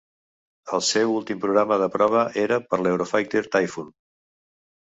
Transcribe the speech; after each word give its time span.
El 0.77 0.81
seu 0.87 1.11
últim 1.17 1.43
programa 1.43 1.77
de 1.83 1.89
prova 1.97 2.23
era 2.47 2.59
per 2.73 2.83
l'Eurofighter 2.85 3.47
Typhoon. 3.57 3.93